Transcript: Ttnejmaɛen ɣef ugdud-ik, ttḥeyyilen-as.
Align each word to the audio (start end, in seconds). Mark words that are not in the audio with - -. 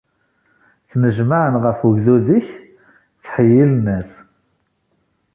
Ttnejmaɛen 0.83 1.55
ɣef 1.63 1.79
ugdud-ik, 1.89 2.47
ttḥeyyilen-as. 3.17 4.09